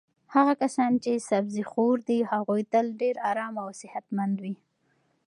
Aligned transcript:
هغه 0.35 0.53
کسان 0.61 0.91
چې 1.03 1.25
سبزي 1.29 1.63
خور 1.71 1.97
دي 2.09 2.19
هغوی 2.31 2.61
تل 2.73 2.85
ډېر 3.01 3.15
ارام 3.29 3.53
او 3.63 3.69
صحتمند 3.81 4.35
وي. 4.43 4.53